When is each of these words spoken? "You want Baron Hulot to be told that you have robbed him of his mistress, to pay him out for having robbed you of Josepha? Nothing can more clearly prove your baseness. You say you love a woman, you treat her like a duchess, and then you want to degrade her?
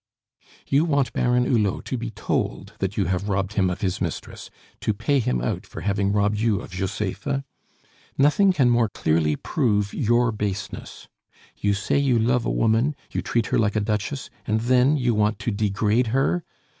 "You 0.67 0.83
want 0.83 1.13
Baron 1.13 1.45
Hulot 1.45 1.85
to 1.85 1.95
be 1.95 2.09
told 2.09 2.73
that 2.79 2.97
you 2.97 3.05
have 3.05 3.29
robbed 3.29 3.53
him 3.53 3.69
of 3.69 3.81
his 3.81 4.01
mistress, 4.01 4.49
to 4.79 4.95
pay 4.95 5.19
him 5.19 5.41
out 5.43 5.67
for 5.67 5.81
having 5.81 6.11
robbed 6.11 6.39
you 6.39 6.59
of 6.59 6.71
Josepha? 6.71 7.45
Nothing 8.17 8.51
can 8.51 8.67
more 8.67 8.89
clearly 8.89 9.35
prove 9.35 9.93
your 9.93 10.31
baseness. 10.31 11.07
You 11.55 11.75
say 11.75 11.99
you 11.99 12.17
love 12.17 12.47
a 12.47 12.49
woman, 12.51 12.95
you 13.11 13.21
treat 13.21 13.45
her 13.53 13.59
like 13.59 13.75
a 13.75 13.79
duchess, 13.79 14.31
and 14.47 14.61
then 14.61 14.97
you 14.97 15.13
want 15.13 15.37
to 15.37 15.51
degrade 15.51 16.07
her? 16.07 16.43